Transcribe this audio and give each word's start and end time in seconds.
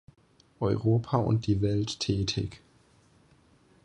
Europa 0.59 1.17
und 1.19 1.45
die 1.45 1.61
Welt" 1.61 1.99
tätig. 1.99 2.59